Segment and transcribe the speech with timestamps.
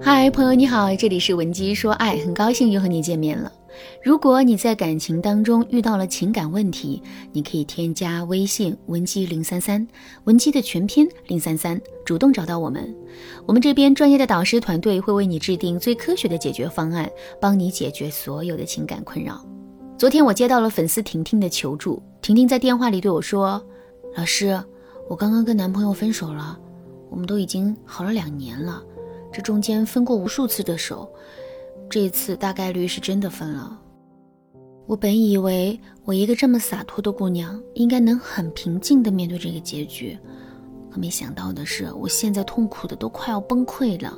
[0.00, 3.50] 嗨，朋友你好，这里是文姬说爱，很高兴又和你见面了。
[4.02, 9.86] 如果你在感情当中遇到了情感问题，你可以添加微信文姬零三三，
[10.24, 12.94] 文姬的全拼零三三，主动找到我们，
[13.46, 19.44] 我们这边专业的导师团队会为你制定最科学的解决方案，帮你解决所有的情感困扰。
[19.96, 23.62] 昨天我接到了粉丝婷婷的求助，婷婷在电话里对我说
[24.16, 24.60] ：“老师，
[25.08, 26.58] 我刚刚跟男朋友分手了，
[27.08, 28.82] 我们都已经好了两年了。”
[29.32, 31.10] 这中间分过无数次的手，
[31.88, 33.78] 这次大概率是真的分了。
[34.86, 40.18] 我本以为我一个这么洒脱的姑娘，应该能很平静的面对这个结局，
[40.90, 44.12] 可没想到的是，我现在痛苦的都快要崩溃了。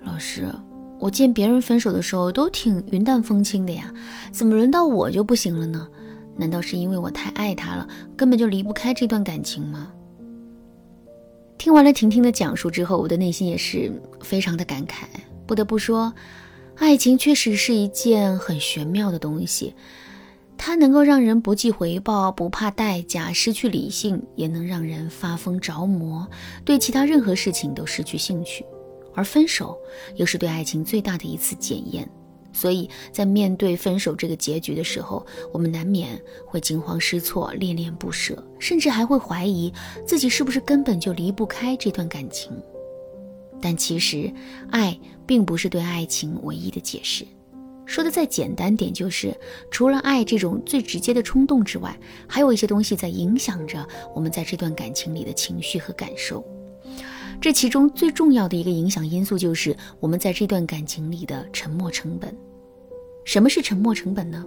[0.00, 0.52] 老师，
[0.98, 3.92] 我见别人分手的时候都挺云淡风轻的呀，
[4.32, 5.86] 怎么轮到我就不行了呢？
[6.34, 9.92] 难道是因为我太爱他了，根本就离不开这段感情吗？
[11.62, 15.04] 听完了婷婷的讲述之后，我的内心也是非常的感慨。
[15.46, 16.12] 不得不说，
[16.74, 19.72] 爱情确实是一件很玄妙的东西，
[20.58, 26.26] 它能够让人不计回报、不怕代价、失去理性，也能让人发疯着魔，
[26.64, 28.66] 对其他任何事情都失去兴趣。
[29.14, 29.78] 而分手，
[30.16, 32.10] 又是对爱情最大的一次检验。
[32.52, 39.72] 所以在面对分手这个结局的时候，我们难免会惊慌失措、恋恋不舍，甚至还会怀疑
[40.06, 42.52] 自己是不是根本就离不开这段感情。
[43.60, 44.32] 但其实，
[44.70, 47.26] 爱并不是对爱情唯一的解释。
[47.84, 49.36] 说的再简单点，就是
[49.70, 56.44] 除了爱这种最直接的冲动之外，还有一些东西在影响着我们在这段感情里的情绪和感受。
[57.42, 62.32] 这其中最重要的一个影响因素，就是我们在这段感情里的沉没成本。
[63.24, 64.46] 什么是沉没成本呢？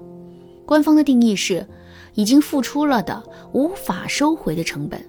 [0.66, 1.68] 官方的定义是，
[2.14, 5.06] 已经付出了的无法收回的成本。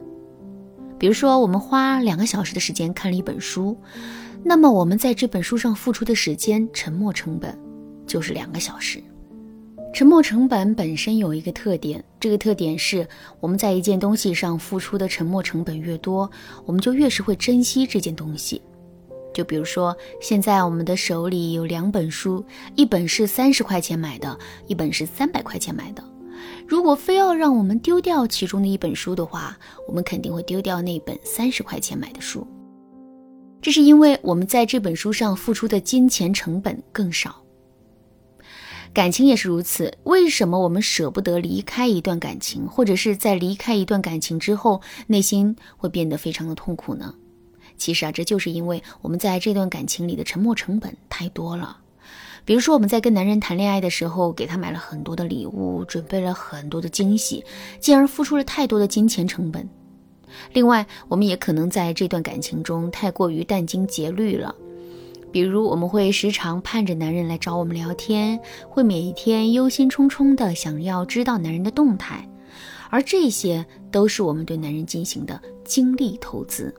[0.99, 3.77] 比如说，我们花两个小时的时间看了一本书，
[4.43, 7.57] 那么我们在这本书上付出的时间沉没成本
[8.05, 9.01] 就是两个小时。
[9.93, 13.09] 沉没成本本身有一个特点，这个特点是
[13.41, 16.31] 我们在一件东西上付出的沉没成本越多，
[16.67, 18.61] 我们就越是会珍惜这件东西。
[19.33, 22.45] 就比如说，现在我们的手里有两本书，
[22.75, 26.05] 一本是三十块钱买的，一本是三百块钱买的。
[26.67, 29.57] 如果非要让我们丢掉其中的一本书的话，
[29.89, 32.47] 我们肯定会丢掉那本三十块钱买的书。
[33.63, 37.43] 这是因为我们在这本书上付出的金钱成本更少。
[38.97, 47.15] 感情也是如此，为什么我们舍不得离开一段感情，或者是在离开一段感情之后，内心会变得非常的痛苦呢？
[47.77, 51.77] 其实啊，这就是因为我们在这段感情里的沉没成本太多了。
[52.47, 57.45] 比如说，我们在跟男人谈恋爱的时候，给他买了很多的礼物，准备了很多的惊喜，
[57.79, 59.69] 进而付出了太多的金钱成本。
[60.55, 64.55] 另外，我们也可能在这段感情中太过于殚精竭虑了。
[65.37, 72.27] 比如，我们会时常盼着男人来找我们聊天，会每一天忧心忡忡的想要知道男人的动态，
[72.89, 76.75] 而这些都是我们对男人进行的精力投资。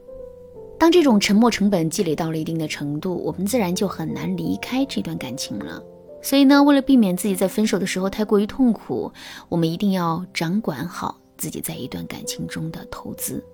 [0.79, 5.79] 当这种沉没成本积累到了一定的程度，我们自然就很难离开这段感情了。
[6.23, 9.11] 所以呢，为了避免自己在分手的时候太过于痛苦，
[9.49, 13.45] 我们一定要掌管好自己在一段感情中的投资。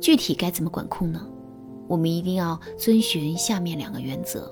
[0.00, 1.26] 具体该怎么管控呢？
[1.90, 4.48] 我们一定要遵循下面两个原则。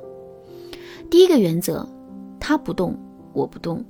[1.09, 1.88] 第一个原则，
[2.41, 2.99] 他不动，
[3.32, 3.84] 我不动。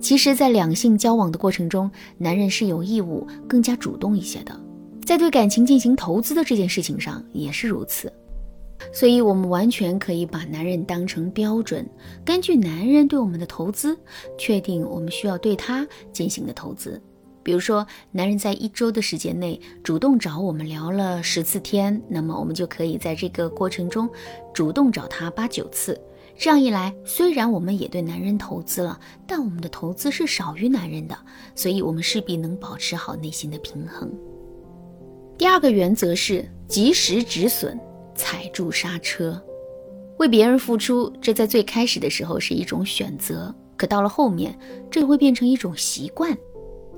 [0.00, 4.58] 其实，在两性交往的过程中，男人是有义务更加主动一些的，
[5.04, 8.10] 在对感情进行投资的这件事情上也是如此。
[8.92, 11.84] 所以，我们完全可以把男人当成标准，
[12.24, 13.98] 根据男人对我们的投资，
[14.38, 17.02] 确定我们需要对他进行的投资。
[17.42, 24.08] 比如说，男人在一周的时间内主动找我们聊了十次天，那么我们就可以在这个过程中
[24.52, 25.98] 主动找他八九次。
[26.40, 31.18] 这样一来，虽然我们也对男人投资了，但我们的投资是少于男人的，
[31.56, 34.08] 所以我们势必能保持好内心的平衡。
[35.36, 37.78] 第二个原则是及时止损，
[38.14, 39.40] 踩住刹车。
[40.18, 44.56] 为别人付出，这在最开始的时候是一种选择，可到了后面，
[44.90, 46.36] 这会变成一种习惯。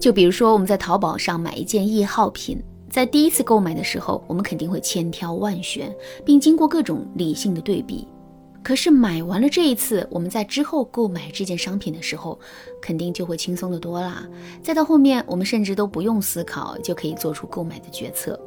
[0.00, 2.58] 就比如说，我们在淘宝上买一件易耗品，
[2.88, 5.94] 在第一次购买的时候，我们肯定会千挑万选，
[6.24, 8.08] 并经过各种理性的对比。
[8.62, 12.38] 可是买完了这一次，我们在之后购买这件商品的时候，
[12.80, 14.26] 肯定就会轻松的多啦。
[14.62, 18.40] 再到后面，我们甚至都不用思考就可以做出购买的决策。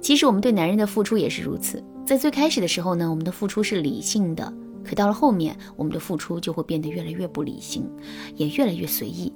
[0.00, 4.52] 其实我们对男人的付出也是如此，在最开始的时候呢，我们的付出是理性的，
[4.84, 7.84] 可到了后面，我们的付出就会变得越来越不理性，
[8.36, 9.32] 也越来越随意。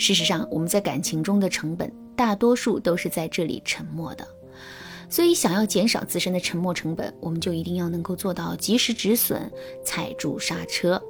[0.00, 4.26] 事实上，我们在感情中的成本大多数都是在这里沉默的。
[5.10, 9.52] 所以，想要减少自身的沉没成本，我们就一定要能够做到及时止损、
[9.84, 11.00] 踩住刹车。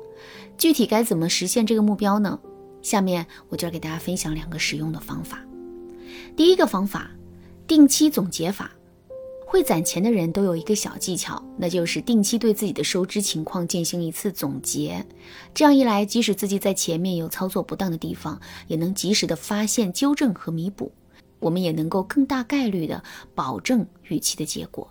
[0.59, 2.37] 具体该怎么实现这个目标呢？
[2.83, 5.39] 下面我就要给大家分享两个实用的方法。
[6.37, 7.13] 第一个方法，
[7.69, 8.73] 定期总结法。
[9.51, 15.05] 会攒钱的人都有一个小技巧，那就是定期对自己的收支情况进行一次总结。
[15.53, 20.93] 这样一来，即使自己在前面有操作不当的地方，也能及时的发现、纠正和弥补。
[21.41, 23.03] 我们也能够更大概率的
[23.35, 24.89] 保证预期的结果。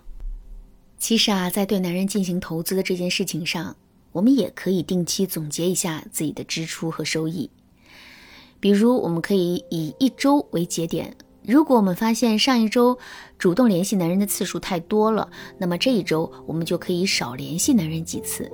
[0.97, 3.73] 其实啊，在对男人进行投资的这件事情上，
[4.11, 7.49] 我们也可以定期总结一下自己的支出和收益。
[8.59, 11.15] 比如，我们可以以一周为节点。
[11.49, 12.95] 如果我们发现上一周
[13.39, 18.47] 主动联系男人的次数太多了，那么这一周我们就可以少联系男人几次。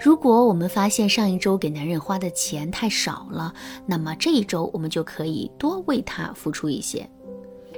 [0.00, 3.54] 如果我们发现上一周给男人花的钱太少了，
[3.86, 7.08] 那么这一周我们就可以多为他付出一些。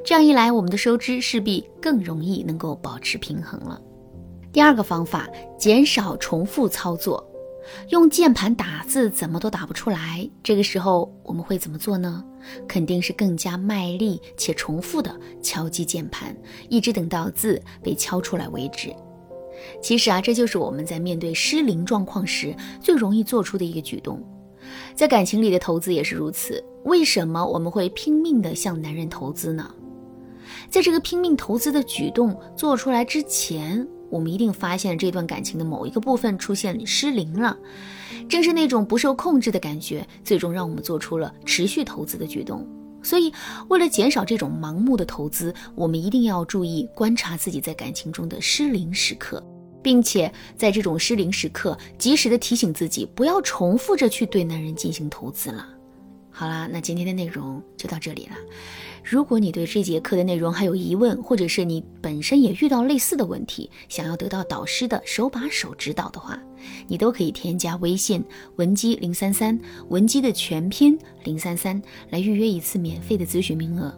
[0.03, 3.79] 这样一来，我们的收支势必更容易能够保持平衡了。
[4.55, 5.29] 第二个方法，
[5.59, 7.23] 减少重复操作。
[7.89, 12.25] 用键盘打字怎么都打不出来，这个时候我们会怎么做呢？
[12.67, 16.37] 肯定是更加卖力且重复的敲击键盘，
[16.69, 18.93] 一直等到字被敲出来为止。
[19.81, 24.21] 其实啊，这就是我们在面对失灵状况时最容易做出的一个举动。
[24.95, 26.63] 在感情里的投资也是如此。
[26.85, 29.73] 为什么我们会拼命的向男人投资呢？
[30.69, 33.87] 在这个拼命投资的举动做出来之前。
[34.13, 37.57] 我们一定发现这段感情的某一个部分出现失灵了，
[38.29, 42.69] 正是那种不受控制的感觉，最终让我们做出了持续投资的举动。
[43.03, 43.33] 所以，
[43.69, 49.43] 为了减少这种盲目的投资，我们一定要注意观察自己在感情中的失灵时刻，
[49.83, 55.67] 并且在这种失灵时刻，及时的提醒自己，不要重复着去对男人进行投资了。
[56.31, 58.37] 好啦，那今天的内容就到这里了。
[59.05, 66.41] 如果你对这节课的内容还有疑问，或者是你本身也遇到类似的问题，想要得到导师的手把手指导的话，
[66.87, 68.25] 你都可以添加微信
[68.57, 69.59] 文姬零三三，
[69.89, 73.93] 文姬的全拼零三三，来预约一次免费的咨询名额。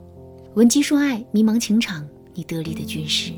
[0.55, 3.33] 文姬说爱，迷茫情场，你得力的军师。